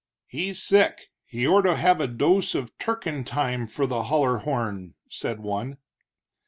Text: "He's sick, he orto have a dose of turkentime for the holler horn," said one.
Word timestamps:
"He's 0.25 0.59
sick, 0.63 1.11
he 1.27 1.45
orto 1.45 1.75
have 1.75 2.01
a 2.01 2.07
dose 2.07 2.55
of 2.55 2.75
turkentime 2.79 3.67
for 3.69 3.85
the 3.85 4.05
holler 4.05 4.37
horn," 4.39 4.95
said 5.11 5.41
one. 5.41 5.77